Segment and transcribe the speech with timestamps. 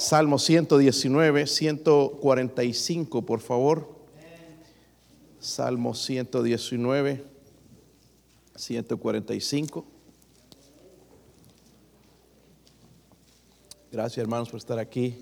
[0.00, 3.86] Salmo 119, 145, por favor.
[5.38, 7.22] Salmo 119,
[8.56, 9.84] 145.
[13.92, 15.18] Gracias hermanos por estar aquí.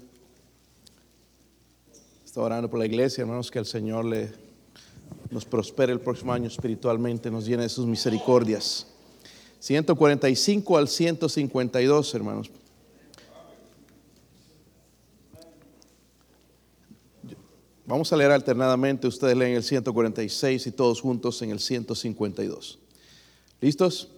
[2.25, 4.33] Estoy orando por la iglesia, hermanos, que el Señor le,
[5.31, 8.87] nos prospere el próximo año espiritualmente, nos llene de sus misericordias.
[9.59, 12.53] 145 al 152, hermanos.
[17.89, 22.79] Vamos a leer alternadamente, ustedes leen el 146 y todos juntos en el 152.
[23.63, 24.09] ¿Listos?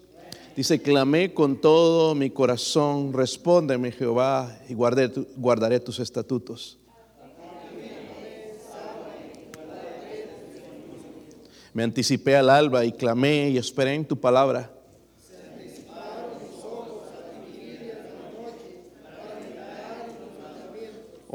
[0.56, 6.78] Dice, clamé con todo mi corazón, respóndeme Jehová y guardaré, tus estatutos.
[11.72, 14.79] Me anticipé al alba y clamé y esperé en tu palabra.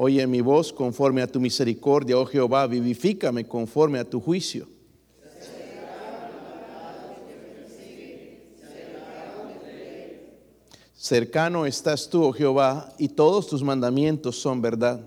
[0.05, 4.67] Oye mi voz conforme a tu misericordia, oh Jehová, vivifícame conforme a tu juicio.
[10.95, 15.01] Cercano estás tú, oh Jehová, y todos tus mandamientos son verdad.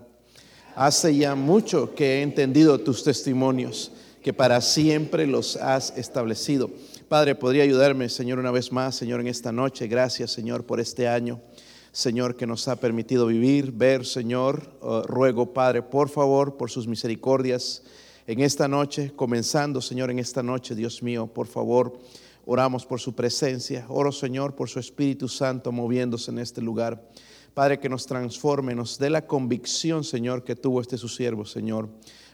[0.74, 6.72] Hace ya mucho que he entendido tus testimonios, que para siempre los has establecido.
[7.08, 9.86] Padre, ¿podría ayudarme, Señor, una vez más, Señor, en esta noche?
[9.86, 11.40] Gracias, Señor, por este año.
[11.92, 14.76] Señor, que nos ha permitido vivir, ver, Señor.
[14.80, 17.82] Uh, ruego, Padre, por favor, por sus misericordias
[18.26, 21.98] en esta noche, comenzando, Señor, en esta noche, Dios mío, por favor,
[22.44, 23.86] oramos por su presencia.
[23.88, 27.02] Oro, Señor, por su Espíritu Santo moviéndose en este lugar.
[27.54, 31.88] Padre, que nos transforme, nos dé la convicción, Señor, que tuvo este su siervo, Señor,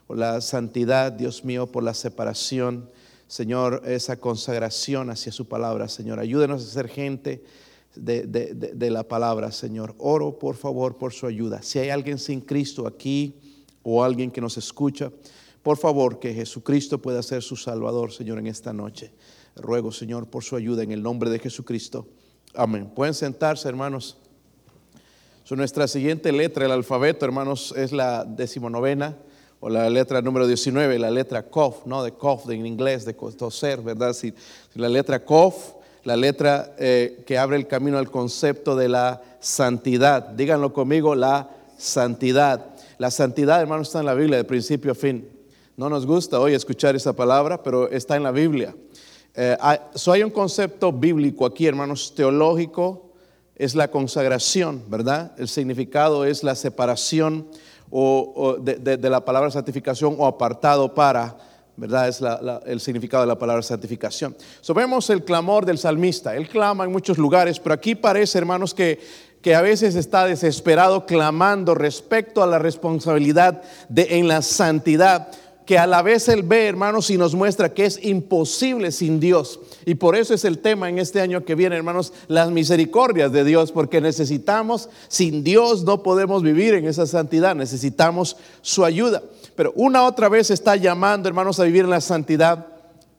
[0.06, 2.90] por la santidad, Dios mío, por la separación,
[3.28, 6.18] Señor, esa consagración hacia su palabra, Señor.
[6.18, 7.44] Ayúdenos a ser gente
[7.96, 9.94] de, la palabra, Señor.
[9.98, 11.62] Oro, por favor, por su ayuda.
[11.62, 13.34] Si hay alguien sin Cristo aquí
[13.82, 15.12] o alguien que nos escucha,
[15.62, 19.12] por favor, que Jesucristo pueda ser su Salvador, Señor, en esta noche.
[19.56, 22.06] Ruego, Señor, por su ayuda en el nombre de Jesucristo.
[22.54, 22.90] Amén.
[22.94, 24.18] Pueden sentarse, hermanos.
[25.50, 29.16] nuestra siguiente letra, el alfabeto, hermanos, es la decimonovena
[29.60, 32.02] o la letra número 19, la letra Kof, ¿no?
[32.02, 34.12] De Kof, en inglés, de toser, ¿verdad?
[34.12, 34.34] Si,
[34.74, 35.74] la letra Kof
[36.04, 40.28] la letra eh, que abre el camino al concepto de la santidad.
[40.28, 42.66] Díganlo conmigo, la santidad.
[42.98, 45.28] La santidad, hermanos, está en la Biblia de principio a fin.
[45.76, 48.74] No nos gusta hoy escuchar esa palabra, pero está en la Biblia.
[49.34, 53.10] Eh, hay, hay un concepto bíblico aquí, hermanos, teológico,
[53.56, 55.32] es la consagración, ¿verdad?
[55.38, 57.48] El significado es la separación
[57.90, 61.36] o, de la palabra santificación o apartado para
[61.76, 62.08] ¿verdad?
[62.08, 62.20] Es
[62.66, 64.36] el significado de la palabra santificación.
[64.60, 64.74] So,
[65.08, 66.36] el clamor del salmista.
[66.36, 69.00] Él clama en muchos lugares, pero aquí parece, hermanos, que,
[69.42, 73.62] que a veces está desesperado clamando respecto a la responsabilidad
[73.94, 75.28] en la santidad
[75.66, 79.60] que a la vez Él ve, hermanos, y nos muestra que es imposible sin Dios.
[79.86, 83.44] Y por eso es el tema en este año que viene, hermanos, las misericordias de
[83.44, 89.22] Dios, porque necesitamos, sin Dios no podemos vivir en esa santidad, necesitamos su ayuda.
[89.54, 92.66] Pero una otra vez está llamando, hermanos, a vivir en la santidad,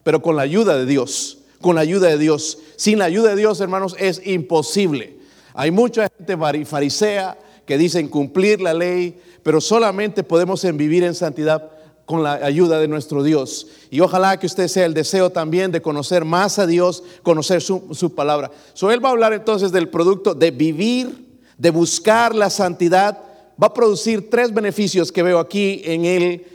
[0.03, 2.59] pero con la ayuda de Dios, con la ayuda de Dios.
[2.75, 5.18] Sin la ayuda de Dios, hermanos, es imposible.
[5.53, 11.72] Hay mucha gente farisea que dicen cumplir la ley, pero solamente podemos vivir en santidad
[12.06, 13.68] con la ayuda de nuestro Dios.
[13.90, 18.13] Y ojalá que usted sea el deseo también de conocer más a Dios, conocer su,
[18.16, 18.51] palabra.
[18.74, 23.19] So, él va a hablar entonces del producto de vivir, de buscar la santidad.
[23.61, 26.45] Va a producir tres beneficios que veo aquí en él,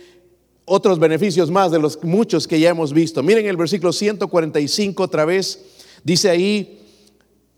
[0.65, 3.22] otros beneficios más de los muchos que ya hemos visto.
[3.22, 5.60] Miren el versículo 145 otra vez,
[6.05, 6.81] dice ahí,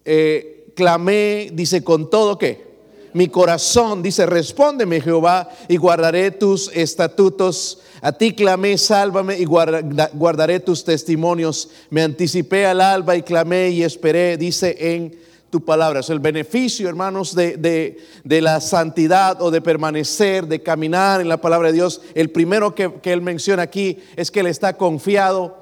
[0.04, 2.72] eh, clamé, dice con todo que
[3.14, 7.80] mi corazón, dice, respóndeme Jehová y guardaré tus estatutos.
[8.00, 11.68] A ti clamé, sálvame y guardaré tus testimonios.
[11.90, 15.14] Me anticipé al alba y clamé y esperé, dice en
[15.52, 16.00] tu palabra.
[16.08, 21.74] El beneficio, hermanos, de, la santidad o de permanecer, de caminar en la palabra de
[21.74, 22.00] Dios.
[22.14, 25.60] El primero que, que él menciona aquí es que él está confiado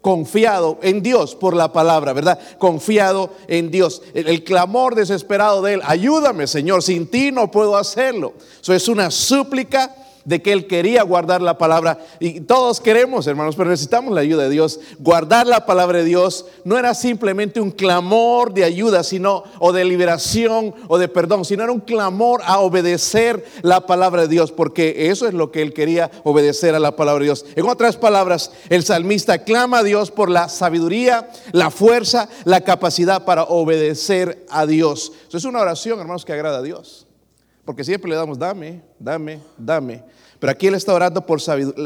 [0.00, 2.38] confiado en Dios por la palabra, ¿verdad?
[2.58, 4.02] Confiado en Dios.
[4.14, 8.34] El, clamor desesperado de él, ayúdame Señor, sin ti no puedo hacerlo.
[8.60, 9.94] Eso es una súplica
[10.28, 11.98] de que él quería guardar la palabra.
[12.20, 14.78] Y todos queremos, hermanos, pero necesitamos la ayuda de Dios.
[14.98, 19.86] Guardar la palabra de Dios no era simplemente un clamor de ayuda, sino o de
[19.86, 25.08] liberación o de perdón, sino era un clamor a obedecer la palabra de Dios, porque
[25.08, 27.46] eso es lo que él quería, obedecer a la palabra de Dios.
[27.56, 33.24] En otras palabras, el salmista clama a Dios por la sabiduría, la fuerza, la capacidad
[33.24, 35.10] para obedecer a Dios.
[35.26, 37.06] Eso es una oración, hermanos, que agrada a Dios.
[37.64, 40.02] porque siempre le damos, dame, dame, dame.
[40.38, 41.40] Pero aquí Él está orando por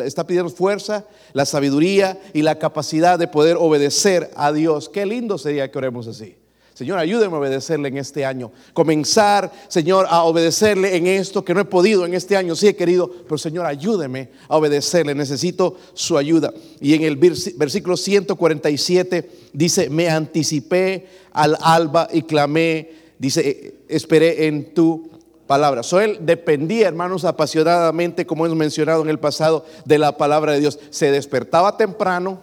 [0.04, 4.88] está pidiendo fuerza, la sabiduría y la capacidad de poder obedecer a Dios.
[4.88, 6.37] Qué lindo sería que oremos así.
[6.75, 8.50] Señor, ayúdeme a obedecerle en este año.
[8.72, 12.56] Comenzar, Señor, a obedecerle en esto que no he podido en este año.
[12.56, 15.14] Sí he querido, pero Señor, ayúdeme a obedecerle.
[15.14, 16.52] Necesito su ayuda.
[16.81, 24.72] Y en el versículo 147 dice, me anticipé al alba y clamé, dice, esperé en
[24.72, 25.12] tu
[25.52, 25.82] palabra.
[25.82, 30.60] So, él dependía, hermanos, apasionadamente, como hemos mencionado en el pasado, de la palabra de
[30.60, 30.78] Dios.
[30.88, 32.40] Se despertaba temprano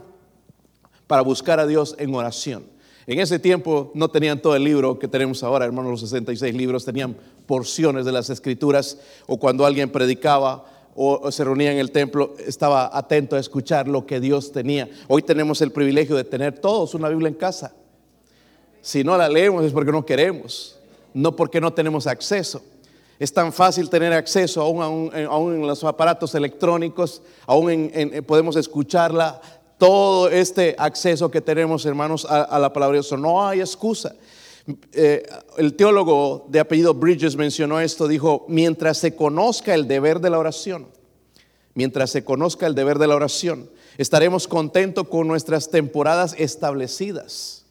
[1.08, 2.66] para buscar a Dios en oración.
[3.08, 6.86] En ese tiempo no tenían todo el libro que tenemos ahora, hermanos, los 66 libros,
[6.86, 7.18] tenían
[7.48, 12.96] porciones de las escrituras o cuando alguien predicaba o se reunía en el templo, estaba
[12.96, 14.88] atento a escuchar lo que Dios tenía.
[15.08, 17.74] Hoy tenemos el privilegio de tener todos una Biblia en casa.
[18.84, 20.78] Si no la leemos es porque no queremos,
[21.16, 22.62] no porque no tenemos acceso.
[23.20, 27.92] Es tan fácil tener acceso aún, en los aparatos electrónicos, aún
[28.26, 29.42] podemos escucharla
[29.78, 33.20] todo este acceso que tenemos, hermanos, a, la palabra de Dios.
[33.20, 34.16] No hay excusa.
[34.94, 35.24] Eh,
[35.58, 40.38] el teólogo de apellido Bridges mencionó esto, dijo, mientras se conozca el deber de la
[40.38, 40.88] oración,
[41.74, 47.66] mientras se conozca el deber de la oración, estaremos contentos con nuestras temporadas establecidas.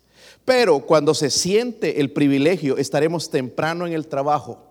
[0.44, 4.67] Pero cuando se siente el privilegio, estaremos temprano en el trabajo,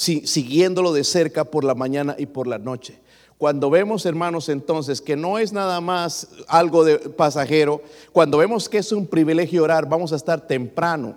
[0.00, 2.98] siguiéndolo de cerca por la mañana y por la noche.
[3.36, 7.82] Cuando vemos, hermanos, entonces que no es nada más algo de pasajero,
[8.12, 11.16] cuando vemos que es un privilegio orar, vamos a estar temprano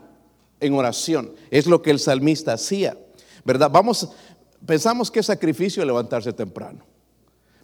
[0.59, 1.31] en oración.
[1.49, 2.97] Es lo que el salmista hacía,
[3.43, 3.69] ¿verdad?
[3.71, 4.09] Vamos,
[4.65, 6.79] pensamos que es sacrificio levantarse temprano,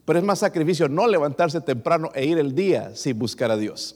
[0.05, 3.95] pero es más sacrificio no levantarse temprano e ir el día sin buscar a Dios.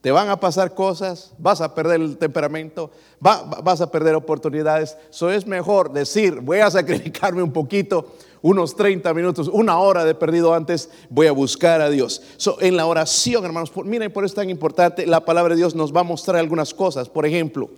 [0.00, 2.90] Te van a pasar cosas, vas a perder el temperamento,
[3.20, 4.96] vas a perder oportunidades.
[5.10, 8.12] Eso es mejor decir, voy a sacrificarme un poquito
[8.42, 12.22] unos 30 minutos, una hora de perdido antes, voy a buscar a Dios.
[12.60, 15.94] en la oración, hermanos, miren, por eso es tan importante, la palabra de Dios nos
[15.94, 17.08] va a mostrar algunas cosas.
[17.08, 17.68] Por ejemplo,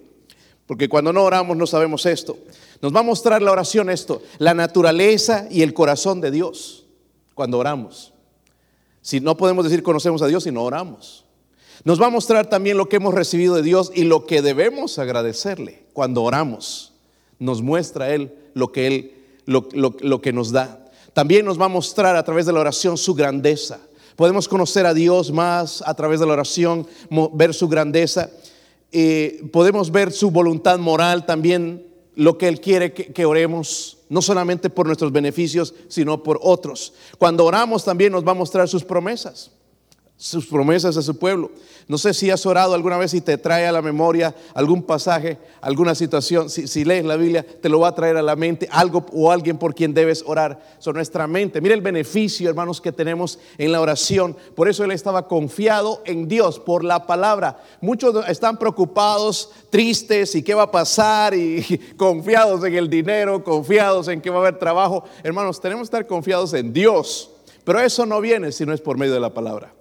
[0.69, 2.37] porque cuando no oramos no sabemos esto.
[2.83, 6.85] Nos va a mostrar la oración esto, la naturaleza y el corazón de Dios
[7.35, 8.13] cuando oramos.
[9.01, 11.25] Si no podemos decir conocemos a Dios si no oramos.
[11.85, 14.99] Nos va a mostrar también lo que hemos recibido de Dios y lo que debemos
[14.99, 16.93] agradecerle cuando oramos.
[17.39, 19.13] Nos muestra Él lo que Él
[19.47, 20.85] lo, que nos da.
[21.15, 23.81] También nos va a mostrar a través de la oración su grandeza.
[24.17, 26.87] Podemos conocer a Dios más a través de la oración,
[27.33, 28.31] ver su grandeza.
[28.93, 34.21] Eh, podemos ver su voluntad moral también, lo que Él quiere que, que, oremos, no
[34.21, 36.93] solamente por nuestros beneficios, sino por otros.
[37.17, 39.53] Cuando oramos también nos va a mostrar sus promesas
[40.19, 41.53] sus promesas a su pueblo.
[41.87, 45.39] No sé si has orado alguna vez y te trae a la memoria algún pasaje,
[45.61, 46.51] alguna situación.
[46.51, 49.59] Si, lees la Biblia, te lo va a traer a la mente algo o alguien
[49.59, 50.61] por quien debes orar.
[50.81, 51.61] Son nuestra mente.
[51.61, 54.37] Mira el beneficio, hermanos, que tenemos en la oración.
[54.57, 57.63] Por eso él estaba confiado en Dios, por la palabra.
[57.81, 61.63] Muchos están preocupados, tristes y qué va a pasar y
[61.97, 65.05] confiados en el dinero, confiados en que va a haber trabajo.
[65.23, 67.31] Hermanos, tenemos que estar confiados en Dios.
[67.63, 69.78] Pero eso no viene si no es por medio de la palabra.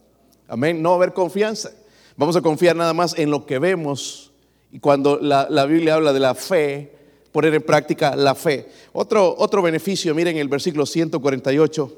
[0.48, 0.82] Amén.
[0.82, 1.72] No va a haber confianza.
[2.16, 4.32] Vamos a confiar nada más en lo que vemos.
[4.72, 6.92] Y cuando la, Biblia habla de la fe,
[7.32, 8.68] poner en práctica la fe.
[8.94, 11.98] Otro, otro beneficio, miren el versículo 148.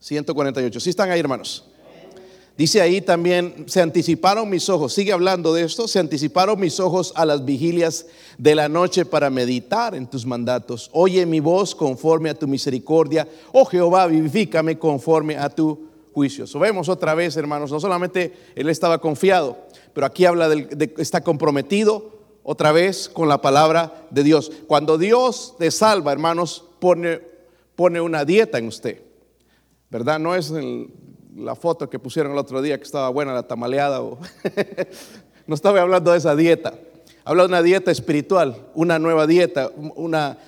[0.00, 0.80] 148.
[0.80, 1.64] ¿Sí están ahí, hermanos?
[2.56, 7.12] Dice ahí también, se anticiparon mis ojos, sigue hablando de esto, se anticiparon mis ojos
[7.14, 8.06] a las vigilias
[8.38, 10.88] de la noche para meditar en tus mandatos.
[10.92, 13.28] Oye mi voz conforme a tu misericordia.
[13.52, 15.85] Oh Jehová, vivifícame conforme a tu
[16.16, 16.58] juicios.
[16.58, 19.58] vemos otra vez, hermanos, no solamente él estaba confiado,
[19.92, 22.10] pero aquí habla de, está comprometido
[22.42, 24.50] otra vez con la palabra de Dios.
[24.66, 27.20] Cuando Dios te salva, hermanos, pone,
[27.74, 29.02] pone una dieta en usted.
[29.90, 30.18] ¿Verdad?
[30.18, 30.54] No es
[31.36, 34.00] la foto que pusieron el otro día que estaba buena la tamaleada.
[35.46, 36.72] no estaba hablando de esa dieta.
[37.26, 40.38] Habla de una dieta espiritual, una nueva dieta, una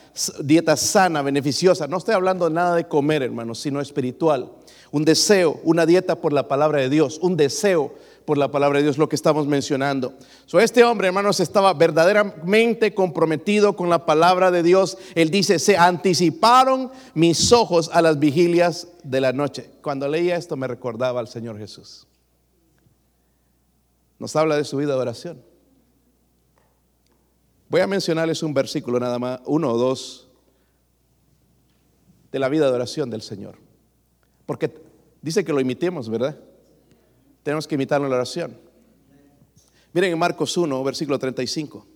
[0.43, 1.87] dieta sana, beneficiosa.
[1.87, 4.51] No estoy hablando nada de comer, hermanos, sino espiritual
[4.91, 7.95] un deseo, una dieta por la palabra de Dios, un deseo
[8.25, 10.15] por la palabra de Dios, lo que estamos mencionando.
[10.47, 14.99] So, este hombre, hermanos, estaba verdaderamente comprometido con la palabra de Dios.
[15.15, 19.71] Él dice, se anticiparon mis ojos a las vigilias de la noche.
[19.83, 22.07] Cuando leía esto me recordaba al Señor Jesús.
[24.19, 25.48] Nos habla de su vida de oración.
[27.69, 30.29] Voy a mencionarles un versículo nada más, uno o dos,
[32.33, 33.59] de la vida de oración del Señor.
[34.47, 34.73] Porque
[35.21, 36.39] dice que lo imitemos, ¿verdad?
[37.43, 38.59] Tenemos que imitarlo en la oración.
[39.93, 41.87] Miren en Marcos 1, versículo 35.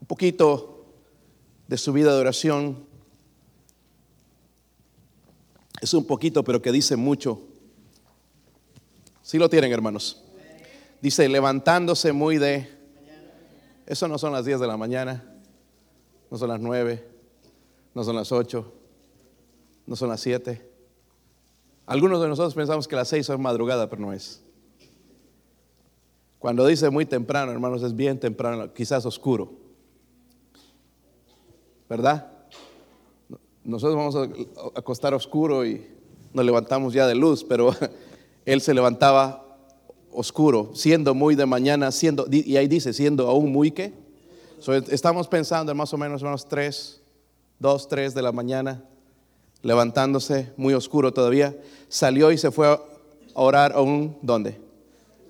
[0.00, 0.84] Un poquito
[1.68, 2.84] de su vida de oración
[5.80, 7.40] es un poquito, pero que dice mucho.
[9.22, 10.22] Si lo tienen, hermanos.
[11.00, 12.75] Dice, levantándose muy de...
[13.86, 15.24] Eso no son las 10 de la mañana,
[16.30, 17.08] no son las 9,
[17.94, 18.72] no son las 8,
[19.86, 20.70] no son las 7.
[21.86, 24.42] Algunos de nosotros pensamos que las 6 son madrugada, pero no es.
[26.40, 29.52] Cuando dice muy temprano, hermanos, es bien temprano, quizás oscuro.
[31.88, 32.32] ¿Verdad?
[33.62, 35.86] Nosotros vamos a acostar oscuro y
[36.32, 37.70] nos levantamos ya de luz, pero
[38.44, 39.45] él se levantaba
[40.16, 43.92] oscuro, siendo muy de mañana, siendo, y ahí dice, siendo aún muy que.
[44.90, 47.00] estamos pensando en más o menos unos 3,
[47.58, 48.82] 2, 3 de la mañana,
[49.62, 51.54] levantándose muy oscuro todavía,
[51.88, 52.80] salió y se fue a
[53.34, 54.58] orar a un, ¿dónde?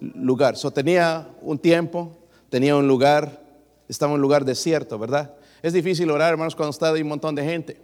[0.01, 0.57] Lugar.
[0.57, 2.17] So, tenía un tiempo,
[2.49, 3.43] tenía un lugar,
[3.89, 5.35] estaba en un lugar desierto, ¿verdad?
[5.63, 7.83] Es difícil orar, hermanos, cuando está ahí un montón de gente.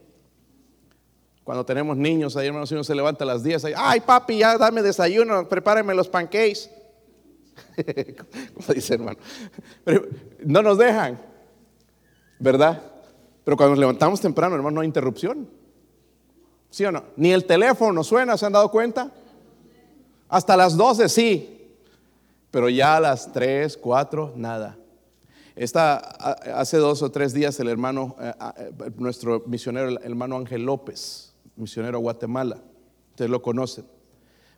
[1.43, 4.83] Cuando tenemos niños, ahí hermanos, uno se levanta a las 10, ay papi, ya dame
[4.83, 6.71] desayuno, prepáreme los pancakes.
[8.55, 9.19] Como dice hermano.
[10.45, 11.21] no nos dejan,
[12.39, 12.83] ¿verdad?
[13.45, 15.49] Pero cuando nos levantamos temprano, hermano, no hay interrupción.
[16.71, 17.05] ¿Sí o no?
[17.17, 19.13] Ni el teléfono suena, ¿se han dado cuenta?
[20.29, 21.71] Hasta las 12 sí,
[22.51, 24.79] pero ya a las 3, 4, nada.
[25.55, 30.65] Está hace dos o tres días el hermano, eh, eh, nuestro misionero, el hermano Ángel
[30.65, 32.59] López, misionero a Guatemala.
[33.11, 33.85] Ustedes lo conocen.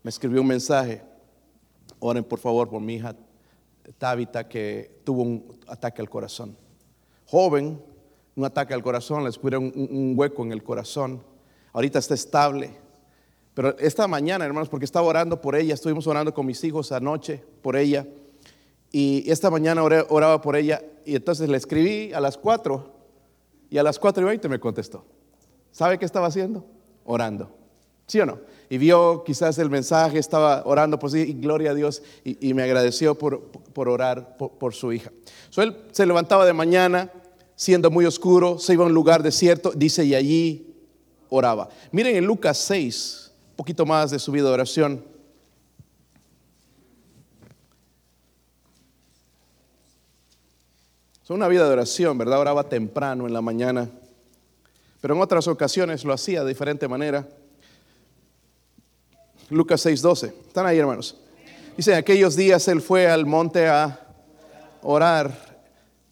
[0.04, 1.02] Me escribió un mensaje.
[2.06, 3.16] Oren por favor por mi hija
[3.96, 6.54] Tabita que tuvo un ataque al corazón.
[7.26, 7.80] Joven,
[8.36, 11.22] un ataque al corazón, le descubrieron un, hueco en el corazón.
[11.72, 12.76] Ahorita está estable.
[13.54, 17.42] Pero esta mañana, hermanos, porque estaba orando por ella, estuvimos orando con mis hijos anoche
[17.62, 18.06] por ella.
[18.92, 22.92] Y esta mañana oraba por ella y entonces le escribí a las 4
[23.70, 25.06] y a las 4 y 20 me contestó.
[25.72, 26.66] ¿Sabe qué estaba haciendo?
[27.04, 27.50] orando.
[28.06, 28.38] ¿Sí o no?
[28.74, 32.64] Y vio quizás el mensaje, estaba orando por sí, y gloria a Dios, y, me
[32.64, 33.40] agradeció por,
[33.76, 35.12] orar por, su hija.
[35.48, 37.08] So, él se levantaba de mañana,
[37.54, 40.74] siendo muy oscuro, se iba a un lugar desierto, dice, y allí
[41.28, 41.68] oraba.
[41.92, 45.04] Miren en Lucas 6, un poquito más de su vida de oración.
[51.22, 52.40] Es una vida de oración, ¿verdad?
[52.40, 53.88] Oraba temprano en la mañana
[55.04, 57.28] pero en otras ocasiones lo hacía de diferente manera.
[59.50, 60.32] Lucas 6:12.
[60.46, 61.16] ¿Están ahí, hermanos?
[61.76, 64.00] Dice, aquellos días él fue al monte a
[64.82, 65.32] orar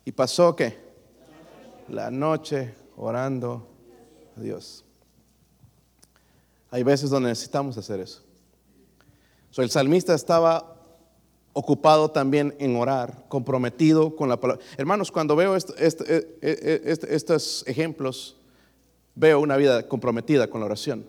[0.05, 0.77] y pasó que
[1.89, 3.67] la noche orando
[4.37, 4.85] a Dios.
[6.71, 8.23] Hay veces donde necesitamos hacer eso.
[9.59, 10.77] el salmista estaba
[11.53, 14.65] ocupado también en orar, comprometido con la palabra.
[14.79, 18.37] Hermanos, cuando veo eh, eh, eh, estos ejemplos,
[19.15, 21.05] veo una vida comprometida con la oración.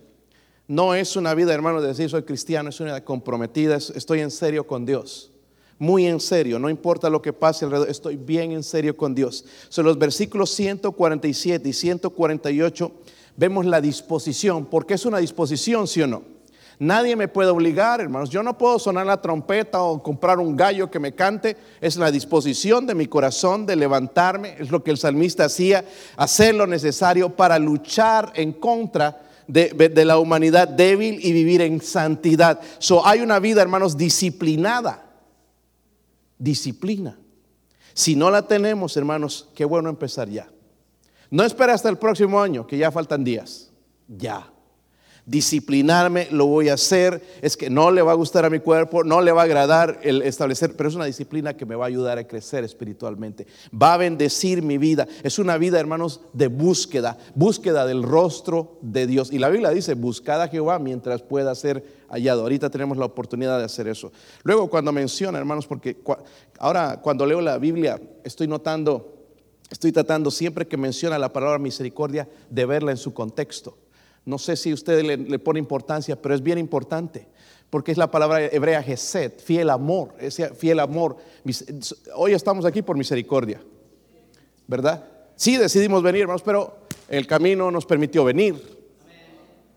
[0.73, 4.31] No es una vida, hermano, de decir soy cristiano, es una vida comprometida, estoy en
[4.31, 5.29] serio con Dios.
[5.77, 9.45] Muy en serio, no importa lo que pase alrededor, estoy bien en serio con Dios.
[9.69, 12.91] Son los versículos 147 y 148
[13.37, 16.23] vemos la disposición, porque es una disposición, sí o no.
[16.79, 18.31] Nadie me puede obligar, hermanos.
[18.31, 21.55] Yo no puedo sonar la trompeta o comprar un gallo que me cante.
[21.81, 24.55] Es la disposición de mi corazón de levantarme.
[24.57, 25.85] Es lo que el salmista hacía,
[26.17, 32.61] hacer lo necesario para luchar en contra de, la humanidad débil y vivir en santidad.
[32.79, 35.05] So, hay una vida, hermanos, disciplinada.
[36.37, 37.17] Disciplina.
[37.93, 40.49] Si no la tenemos, hermanos, qué bueno empezar ya.
[41.29, 43.71] No espera hasta el próximo año, que ya faltan días.
[44.07, 44.52] Ya
[45.25, 49.03] disciplinarme, lo voy a hacer, es que no le va a gustar a mi cuerpo,
[49.03, 51.87] no le va a agradar el establecer, pero es una disciplina que me va a
[51.87, 57.17] ayudar a crecer espiritualmente, va a bendecir mi vida, es una vida, hermanos, de búsqueda,
[57.35, 59.31] búsqueda del rostro de Dios.
[59.31, 62.41] Y la Biblia dice, buscad a Jehová mientras pueda ser hallado.
[62.41, 64.11] Ahorita tenemos la oportunidad de hacer eso.
[64.43, 65.97] Luego cuando menciona, hermanos, porque
[66.59, 69.25] ahora cuando leo la Biblia estoy notando,
[69.69, 73.77] estoy tratando siempre que menciona la palabra misericordia de verla en su contexto.
[74.25, 77.27] No sé si usted le, pone importancia, pero es bien importante,
[77.69, 80.13] porque es la palabra hebrea Geset, fiel amor,
[80.57, 81.17] fiel amor.
[82.15, 83.61] Hoy estamos aquí por misericordia,
[84.67, 85.03] ¿verdad?
[85.35, 88.55] Sí decidimos venir, hermanos, pero el camino nos permitió venir.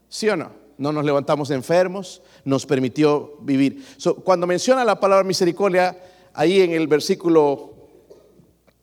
[0.09, 0.53] ¿Sí o no?
[0.79, 3.85] No nos levantamos enfermos, nos permitió vivir.
[4.23, 5.99] cuando menciona la palabra misericordia,
[6.35, 7.75] ahí en el versículo,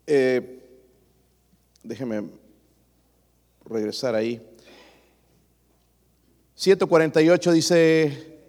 [0.07, 0.59] eh,
[1.83, 2.23] déjeme
[3.65, 4.41] regresar ahí.
[6.55, 8.39] 148 dice,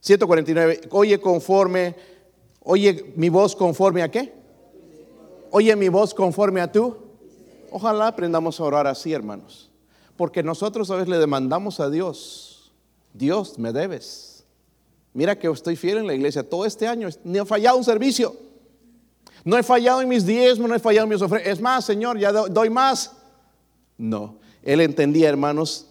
[0.00, 1.94] 149, oye conforme,
[2.60, 4.32] oye mi voz conforme a qué?
[5.50, 6.96] Oye mi voz conforme a tú.
[7.70, 9.70] Ojalá aprendamos a orar así, hermanos.
[10.16, 12.72] Porque nosotros a veces le demandamos a Dios,
[13.14, 14.44] Dios, me debes.
[15.14, 18.34] Mira que estoy fiel en la iglesia todo este año, ni he fallado un servicio.
[19.44, 21.52] No he fallado en mis diezmos, no he fallado en mis ofrendas.
[21.52, 23.12] Es más, Señor, ya doy más.
[23.98, 25.86] No, él entendía, hermanos,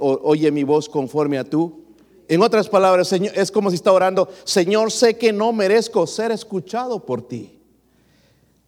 [0.00, 1.84] oye mi voz conforme a tú.
[2.28, 7.04] En otras palabras, es como si está orando, Señor, sé que no merezco ser escuchado
[7.04, 7.60] por ti.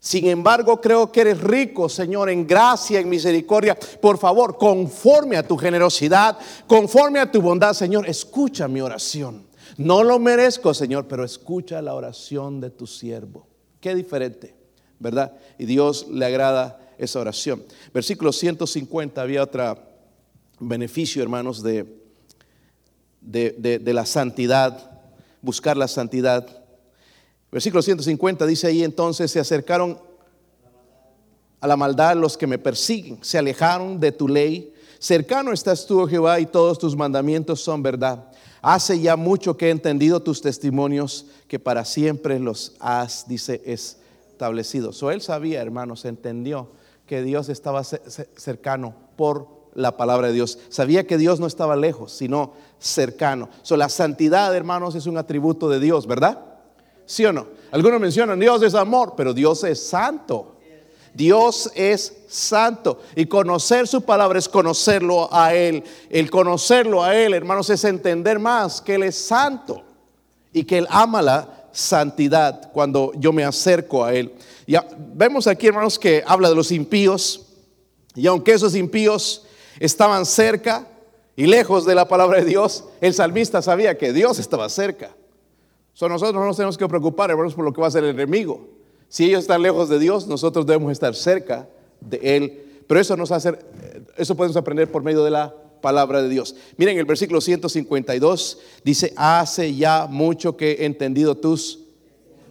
[0.01, 3.79] Sin embargo, creo que eres rico, Señor, en gracia, en misericordia.
[4.01, 9.47] Por favor, conforme a tu generosidad, conforme a tu bondad, Señor, escucha mi oración.
[9.77, 13.47] No lo merezco, Señor, pero escucha la oración de tu siervo.
[13.81, 14.57] Qué diferente,
[14.99, 15.35] ¿verdad?
[15.57, 17.63] Y Dios le agrada esa oración.
[17.95, 19.92] Versículo 150 había otro
[20.69, 21.87] beneficio, hermanos, de,
[23.21, 25.01] de, de la santidad,
[25.41, 26.47] buscar la santidad.
[27.51, 29.99] Versículo 150 dice ahí entonces se acercaron
[31.61, 34.75] a la maldad los que me persiguen, se alejaron de tu ley.
[34.99, 38.31] Cercano estás tú, oh Jehová, y todos tus mandamientos son verdad.
[38.61, 44.93] Hace ya mucho que he entendido tus testimonios, que para siempre los has, dice, establecido.
[44.93, 46.71] So, él sabía, hermanos, entendió
[47.07, 50.59] que Dios estaba cercano por la palabra de Dios.
[50.69, 53.49] Sabía que Dios no estaba lejos, sino cercano.
[53.63, 56.39] So, la santidad, hermanos, es un atributo de Dios, ¿verdad?
[57.07, 57.47] ¿Sí o no?
[57.71, 60.57] Algunos mencionan, Dios es amor, pero Dios es santo.
[61.15, 63.01] Dios es santo.
[63.17, 65.85] Y conocer su palabra es conocerlo a Él.
[66.09, 69.83] El conocerlo a Él, hermanos, es entender más que Él es santo
[70.53, 74.35] y que Él ama la santidad cuando yo me acerco a Él.
[74.67, 77.47] Ya vemos aquí, hermanos, que habla de los impíos.
[78.15, 79.47] Y aunque esos impíos
[79.79, 80.87] estaban cerca
[81.37, 85.15] y lejos de la palabra de Dios, el salmista sabía que Dios estaba cerca.
[85.95, 88.11] So, nosotros no nos tenemos que preocupar, hermanos, por lo que va a hacer el
[88.11, 88.69] enemigo.
[89.09, 91.69] Si ellos están lejos de Dios, nosotros debemos estar cerca
[92.01, 92.83] de Él.
[92.87, 93.59] Pero eso nos hace,
[94.17, 96.55] eso podemos aprender por medio de la palabra de Dios.
[96.77, 101.81] Miren, el versículo 152 dice, hace ya mucho que he entendido tus...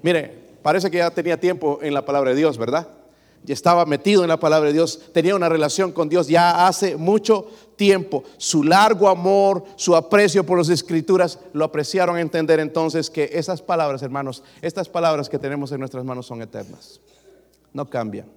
[0.04, 2.88] Mire, parece que ya tenía tiempo en la palabra de Dios, ¿verdad?
[3.44, 6.96] Ya estaba metido en la palabra de Dios, tenía una relación con Dios ya hace
[6.96, 8.24] mucho tiempo.
[8.38, 13.62] Su largo amor, su aprecio por las escrituras, lo apreciaron a entender entonces que esas
[13.62, 17.00] palabras, hermanos, estas palabras que tenemos en nuestras manos son eternas.
[17.74, 18.28] No cambian.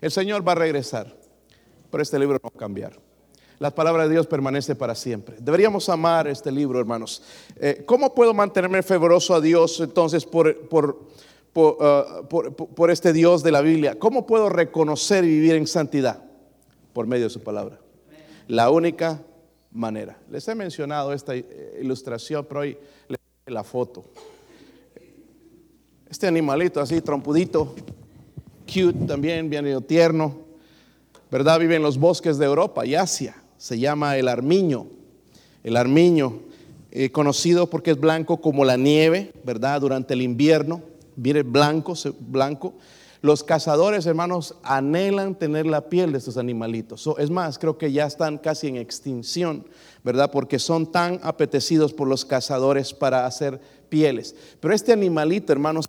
[0.00, 1.16] El Señor va a regresar,
[1.90, 3.06] pero este libro no va a cambiar.
[3.58, 5.36] La palabra de Dios permanece para siempre.
[5.40, 7.22] Deberíamos amar este libro, hermanos.
[7.56, 11.00] Eh, ¿Cómo puedo mantenerme fervoroso a Dios entonces por, por
[11.56, 13.98] Ah, por, este Dios de la Biblia.
[13.98, 16.22] ¿Cómo puedo reconocer y vivir en santidad?
[16.92, 17.78] Por medio de su palabra.
[18.46, 19.22] La única
[19.72, 20.18] manera.
[20.30, 22.76] Les he mencionado esta eh, ilustración, pero hoy
[23.08, 24.04] les la foto.
[26.10, 27.74] Este animalito así, trompudito,
[28.66, 30.36] cute también, bien tierno,
[31.30, 31.58] ¿verdad?
[31.58, 33.34] Vive en los bosques de Europa y Asia.
[33.56, 34.88] Se llama el armiño.
[35.64, 36.40] El armiño,
[36.90, 39.80] eh, conocido porque es blanco como la nieve, ¿verdad?
[39.80, 40.82] Durante el invierno
[41.16, 42.74] viene blanco, blanco.
[43.22, 47.08] Los cazadores, hermanos, anhelan tener la piel de estos animalitos.
[47.18, 49.66] es más, creo que ya están casi en extinción,
[50.04, 50.30] ¿verdad?
[50.30, 54.36] Porque son tan apetecidos por los cazadores para hacer pieles.
[54.60, 55.86] Pero este animalito, hermanos,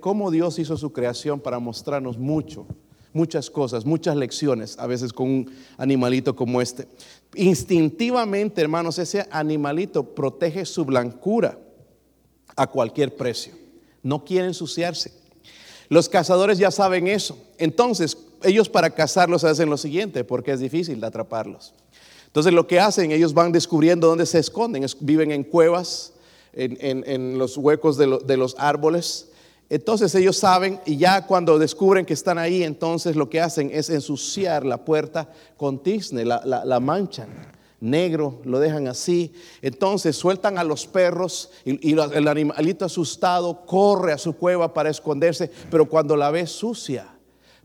[0.00, 2.66] cómo Dios hizo su creación para mostrarnos mucho,
[3.12, 6.88] muchas cosas, muchas lecciones, a veces con un animalito como este.
[7.34, 11.58] Instintivamente, hermanos, ese animalito protege su blancura
[12.56, 13.65] a cualquier precio
[14.06, 15.12] no quieren ensuciarse.
[15.88, 17.36] Los cazadores ya saben eso.
[17.58, 21.74] Entonces, ellos para cazarlos hacen lo siguiente, porque es difícil de atraparlos.
[22.26, 24.86] Entonces, lo que hacen, ellos van descubriendo dónde se esconden.
[25.00, 26.12] viven en cuevas,
[26.52, 29.28] en, los huecos de, los árboles.
[29.68, 33.90] Entonces ellos saben y ya cuando descubren que están ahí, entonces lo que hacen es
[33.90, 39.32] ensuciar la puerta con tizne, la manchan negro, lo dejan así.
[39.62, 45.50] Entonces sueltan a los perros y, el animalito asustado corre a su cueva para esconderse,
[45.70, 47.08] pero cuando la ve sucia,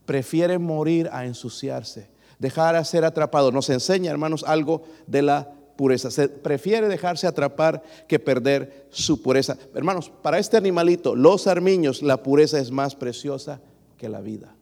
[0.06, 3.52] prefiere morir a ensuciarse, dejar a ser atrapado.
[3.52, 6.12] Nos enseña, hermanos, algo de la pureza.
[6.12, 9.58] Se prefiere dejarse atrapar que perder su pureza.
[9.74, 13.62] Hermanos, para este animalito, los armiños, la pureza es más preciosa
[13.98, 14.56] que la vida.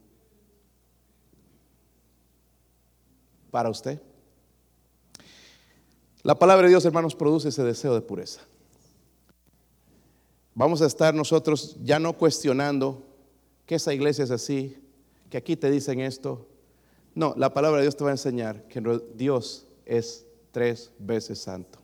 [3.52, 4.00] Para usted.
[6.24, 8.42] La palabra de Dios, hermanos, produce ese deseo de pureza.
[10.54, 13.02] Vamos a estar nosotros ya no cuestionando
[13.66, 14.78] que esa iglesia es así,
[15.30, 16.46] que aquí te dicen esto.
[17.16, 18.82] No, la palabra de Dios te va a enseñar que
[19.16, 21.80] Dios es tres veces santo.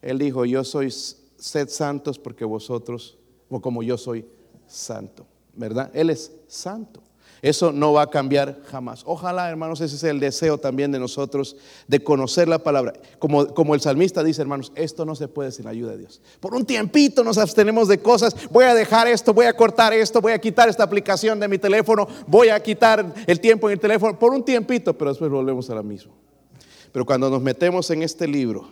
[0.00, 3.18] Él dijo, yo soy sed santos porque vosotros,
[3.50, 4.26] o como yo soy
[4.66, 5.90] santo, ¿verdad?
[5.94, 7.02] Él es santo.
[7.44, 9.02] Eso no va a cambiar jamás.
[9.04, 12.94] Ojalá, hermanos, ese es el deseo también de nosotros de conocer la palabra.
[13.18, 16.22] Como, como el salmista dice, hermanos, esto no se puede sin la ayuda de Dios.
[16.40, 18.34] Por un tiempito nos abstenemos de cosas.
[18.50, 21.58] Voy a dejar esto, voy a cortar esto, voy a quitar esta aplicación de mi
[21.58, 25.68] teléfono, voy a quitar el tiempo en el teléfono por un tiempito, pero después volvemos
[25.68, 26.14] a la misma.
[26.92, 28.70] Pero cuando nos metemos en este libro,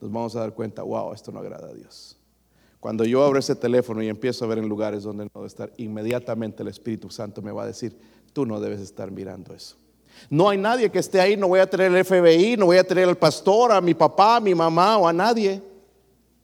[0.00, 2.16] nos vamos a dar cuenta, wow, esto no agrada a Dios.
[2.82, 5.72] Cuando yo abro ese teléfono y empiezo a ver en lugares donde no debo estar,
[5.76, 7.96] inmediatamente el Espíritu Santo me va a decir,
[8.32, 9.76] tú no debes estar mirando eso.
[10.28, 12.84] No hay nadie que esté ahí, no voy a tener el FBI, no voy a
[12.84, 15.62] tener al pastor, a mi papá, a mi mamá o a nadie,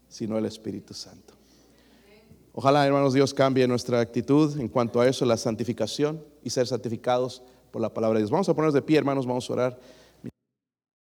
[0.09, 1.35] sino el Espíritu Santo.
[2.53, 7.42] Ojalá, hermanos, Dios cambie nuestra actitud en cuanto a eso, la santificación y ser santificados
[7.72, 8.31] por la palabra de Dios.
[8.31, 9.81] Vamos a ponernos de pie, hermanos, vamos a orar.